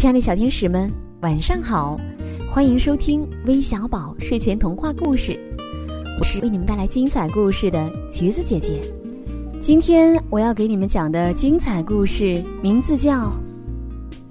[0.00, 0.90] 亲爱的小天使们，
[1.20, 2.00] 晚上好！
[2.50, 5.38] 欢迎收听微小宝睡前童话故事，
[6.18, 8.80] 我是为你们带来精彩故事的橘子姐姐。
[9.60, 13.24] 今天我要给你们讲的精彩故事名字叫《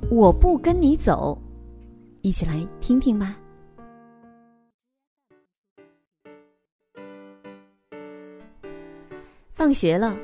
[0.10, 1.40] 我不跟你走》，
[2.24, 3.38] 一起来听听吧。
[9.54, 10.18] 放学了，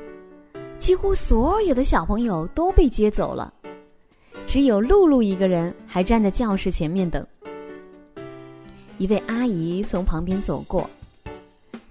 [0.76, 3.54] 几乎所有的小朋友都被接走了。
[4.46, 7.26] 只有露露一个人还站在教室前面等。
[8.96, 10.88] 一位阿姨从旁边走过，“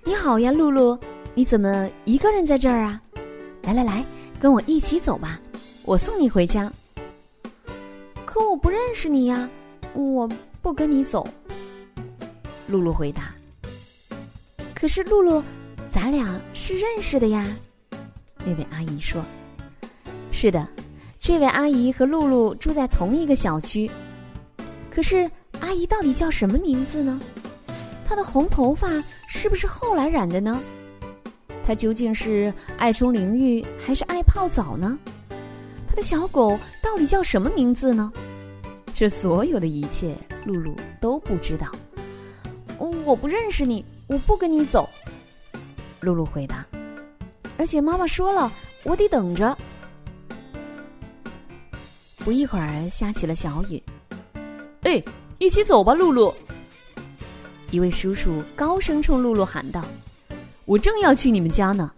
[0.05, 0.97] 你好呀，露露，
[1.35, 2.99] 你怎么一个人在这儿啊？
[3.61, 4.03] 来来来，
[4.39, 5.39] 跟我一起走吧，
[5.83, 6.71] 我送你回家。”
[8.25, 9.49] 可我不认识你呀，
[9.93, 10.27] 我
[10.61, 11.27] 不跟你走。
[12.67, 13.35] 露露回答。
[14.73, 15.43] 可是露露，
[15.91, 17.55] 咱俩是认识的呀。
[18.45, 19.23] 那位阿姨说
[20.31, 20.67] ：“是的。”
[21.27, 23.90] 这位阿姨和露露住在同一个小区，
[24.91, 25.27] 可是
[25.59, 27.20] 阿姨到底叫什么名字呢？
[28.05, 30.62] 她的红头发是不是后来染的呢？
[31.65, 34.99] 她究竟是爱冲淋浴还是爱泡澡呢？
[35.87, 38.13] 她的小狗到底叫什么名字呢？
[38.93, 40.15] 这所有的一切，
[40.46, 41.71] 露露都不知道。
[43.03, 44.87] 我不认识你，我不跟你走。
[46.01, 46.63] 露露回答。
[47.57, 48.51] 而且妈妈说了，
[48.84, 49.57] 我得等着。
[52.26, 53.81] 不一会儿，下起了小雨。
[54.81, 55.01] 哎，
[55.37, 56.34] 一起走吧，露露！
[57.70, 59.85] 一位叔叔高声冲露露喊道
[60.65, 61.91] ：“我正要去你们家呢。”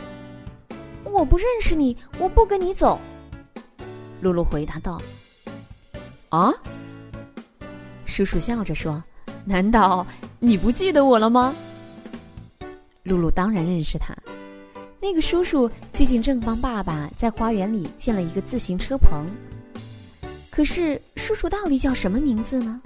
[1.10, 3.00] 我不认识你，我不跟你走。
[4.20, 5.02] 露露回答道
[6.28, 6.54] ：“啊？”
[8.06, 9.02] 叔叔笑着说
[9.46, 10.06] ：“难道
[10.40, 11.56] 你不记得我了吗？”
[13.04, 14.14] 露露当然认识他。
[15.00, 19.26] 那个叔叔最近正帮爸爸在花园里建了一个自行车棚。
[20.58, 22.82] 可是叔叔到底叫什么名字呢？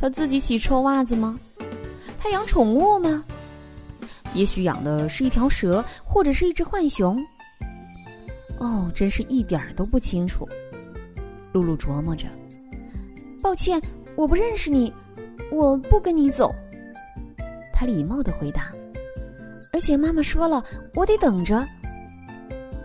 [0.00, 1.36] 他自己洗臭袜子吗？
[2.16, 3.24] 他养宠物吗？
[4.34, 7.18] 也许养的是一条蛇，或者是一只浣熊。
[8.60, 10.48] 哦，真是一点儿都不清楚。
[11.50, 12.28] 露露琢磨着。
[13.42, 13.82] 抱歉，
[14.14, 14.94] 我不认识你，
[15.50, 16.54] 我不跟你走。
[17.72, 18.70] 他礼貌的回答。
[19.72, 20.62] 而且妈妈说了，
[20.94, 21.66] 我得等着。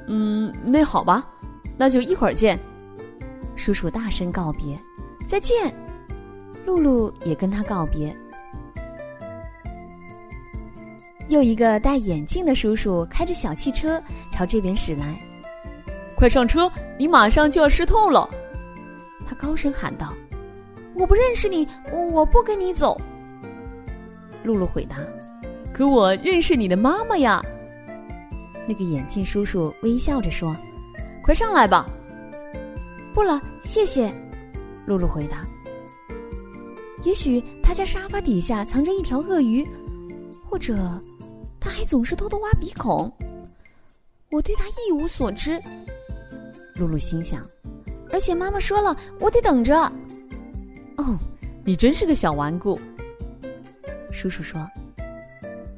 [0.08, 1.24] 嗯，那好吧，
[1.78, 2.60] 那就一会儿见。
[3.63, 4.78] 叔叔大声告别
[5.25, 5.74] ：“再见。”
[6.68, 8.13] 露露也跟他告别。
[11.29, 14.03] 又一个戴眼镜的叔叔开着小汽车
[14.34, 15.18] 朝这边驶来
[16.13, 16.69] ，“快上车，
[17.00, 18.29] 你马上就要湿透了！”
[19.25, 20.13] 他高声喊道。
[20.94, 21.66] “我不认识你，
[22.12, 23.00] 我不跟你走。”
[24.44, 24.97] 露露回答。
[25.73, 27.41] “可我认识你的妈妈呀。”
[28.68, 30.53] 那个眼镜叔叔微笑着说
[31.23, 31.85] ：“快上来吧。”
[33.13, 34.12] 不了，谢谢。
[34.85, 35.46] 露露回答。
[37.03, 39.68] 也许他家沙发底下藏着一条鳄鱼，
[40.50, 40.75] 或者
[41.59, 43.12] 他还总是偷偷挖鼻孔。
[44.31, 45.62] 我对他一无所知。
[46.75, 47.41] 露露心想。
[48.12, 49.75] 而且妈妈说了，我得等着。
[50.97, 51.18] 哦，
[51.63, 52.79] 你真是个小顽固。
[54.12, 54.68] 叔叔说。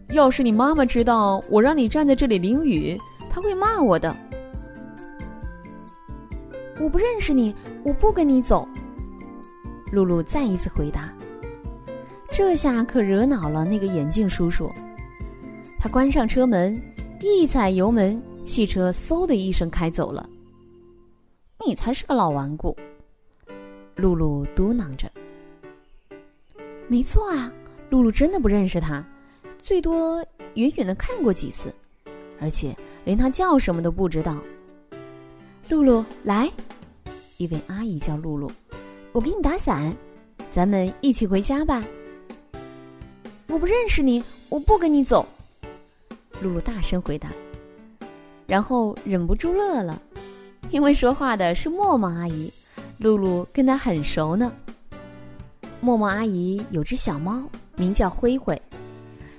[0.09, 2.97] 要是你妈妈知道我让你站在这里淋雨，
[3.29, 4.15] 她会骂我的。
[6.85, 7.51] 我不认识你，
[7.83, 8.67] 我不跟你走。
[9.91, 11.11] 露露再一次回答。
[12.31, 14.71] 这下可惹恼了那个眼镜叔叔。
[15.79, 16.79] 他关上车门，
[17.21, 20.29] 一踩油门，汽车嗖的一声开走了。
[21.65, 22.77] 你才是个老顽固，
[23.95, 25.11] 露露嘟囔着。
[26.87, 27.51] 没错啊，
[27.89, 29.03] 露露真的不认识他，
[29.57, 31.73] 最多远远的看过几次，
[32.39, 34.37] 而且连他叫什么都不知道。
[35.67, 36.47] 露露，来，
[37.37, 38.51] 一位阿姨叫露露，
[39.11, 39.93] 我给你打伞，
[40.49, 41.83] 咱们一起回家吧。
[43.47, 45.25] 我不认识你，我不跟你走。
[46.41, 47.29] 露露大声回答，
[48.45, 50.01] 然后忍不住乐了，
[50.69, 52.51] 因为说话的是默默阿姨，
[52.97, 54.51] 露露跟她很熟呢。
[55.79, 57.43] 默默阿姨有只小猫，
[57.75, 58.61] 名叫灰灰，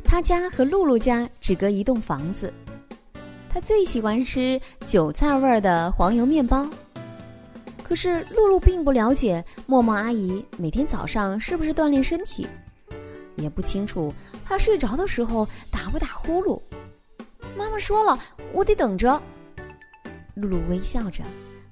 [0.04, 2.52] 她家和露露家只隔一栋房子。
[3.48, 6.66] 她最喜欢吃韭菜味儿的黄油面包，
[7.86, 12.44] 可是露露并不了解默默阿姨每天早上是不是锻炼身体，
[13.36, 14.12] 也不清楚
[14.44, 16.60] 她睡着的时候打不打呼噜。
[17.56, 18.18] 妈妈说了，
[18.52, 19.22] 我得等着。
[20.34, 21.22] 露露微笑着，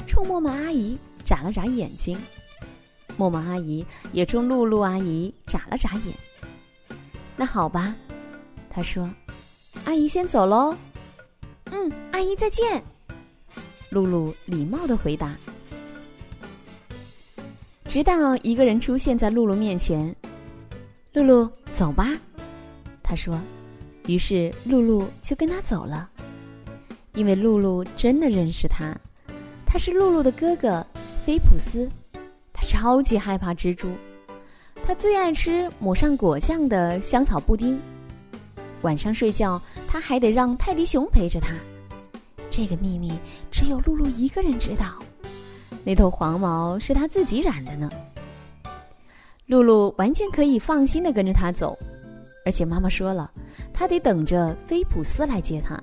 [0.06, 2.16] 冲默默阿姨眨了眨眼睛，
[3.16, 6.14] 默默阿姨也冲露露阿姨眨了眨眼。
[7.36, 7.92] 那好吧，
[8.70, 9.10] 她说
[9.84, 10.76] ：“阿姨先走喽。”
[11.72, 12.80] 嗯，阿姨再见。
[13.90, 15.36] 露露礼貌的回答。
[17.94, 20.12] 直到一个人出现在露露面前。
[21.12, 22.10] 露露，走吧，
[23.04, 23.40] 他说。
[24.06, 26.10] 于是露露就跟他走了，
[27.14, 28.92] 因为露露真的认识他，
[29.64, 30.84] 他是露露的哥哥
[31.24, 31.88] 菲普斯。
[32.52, 33.88] 他超级害怕蜘蛛，
[34.82, 37.80] 他最爱吃抹上果酱的香草布丁。
[38.82, 41.54] 晚上睡觉，他还得让泰迪熊陪着他。
[42.50, 43.12] 这个秘密
[43.52, 45.00] 只有露露一个人知道。
[45.84, 47.90] 那头黄毛是他自己染的呢。
[49.46, 51.78] 露露完全可以放心的跟着他走，
[52.46, 53.30] 而且妈妈说了，
[53.72, 55.78] 他得等着菲普斯来接他。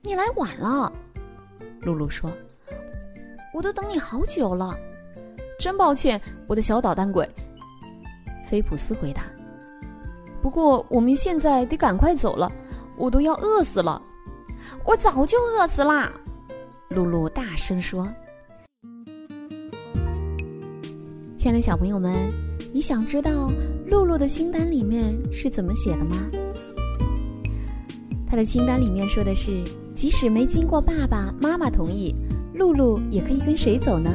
[0.00, 0.90] 你来晚了，
[1.80, 2.32] 露露说，
[3.52, 4.74] 我都等你好久了，
[5.58, 7.28] 真抱歉，我的小捣蛋鬼。
[8.48, 9.24] 菲普斯回答。
[10.40, 12.50] 不过我们现在得赶快走了，
[12.96, 14.00] 我都要饿死了。
[14.84, 16.10] 我早就饿死啦！
[16.88, 18.08] 露露大声说。
[21.46, 22.12] 亲爱的小朋友们，
[22.72, 23.52] 你想知道
[23.86, 26.16] 露露的清单里面是怎么写的吗？
[28.26, 29.62] 她的清单里面说的是，
[29.94, 32.12] 即使没经过爸爸妈妈同意，
[32.52, 34.10] 露露也可以跟谁走呢？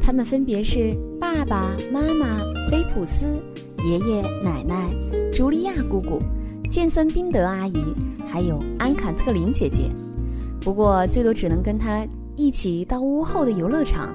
[0.00, 2.38] 他们分别是爸爸妈妈、
[2.70, 3.26] 菲普斯、
[3.84, 4.88] 爷爷奶奶、
[5.32, 6.20] 茱莉亚姑姑、
[6.70, 7.82] 健森宾德阿姨，
[8.28, 9.90] 还有安坎特林姐姐。
[10.60, 14.14] 不过最多只能跟他一起到屋后的游乐场。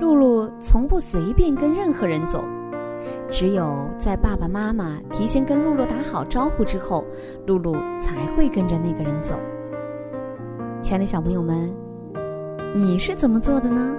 [0.00, 2.42] 露露从不随便跟任何人走，
[3.30, 7.04] 只有在爸爸妈妈提前跟露露打好招呼之后，
[7.46, 9.34] 露露才会跟着那个人走。
[10.82, 11.70] 亲爱的小朋友们，
[12.74, 13.94] 你是怎么做的呢？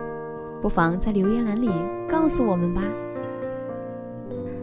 [0.61, 1.69] 不妨在留言栏里
[2.09, 2.81] 告诉我们吧。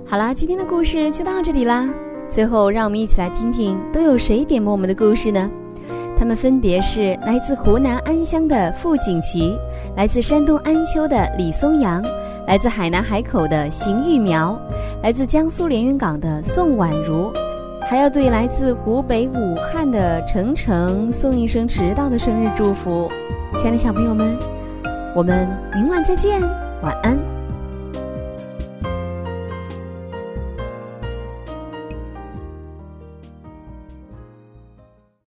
[0.04, 1.88] 好啦，今天的故事就到这里啦。
[2.28, 5.50] 最后，让我们一起来听听都有谁点播我们的故事呢？
[6.18, 9.56] 他们分别是来自湖南安乡的傅锦旗，
[9.96, 12.02] 来自山东安丘的李松阳，
[12.44, 14.58] 来自海南海口的邢玉苗，
[15.00, 17.32] 来自江苏连云港的宋婉如，
[17.88, 23.08] 还要对来自湖北武汉的程程送一声迟到的生日祝福。
[23.56, 24.36] 亲爱的小朋友们，
[25.14, 26.42] 我们明晚再见，
[26.82, 27.37] 晚安。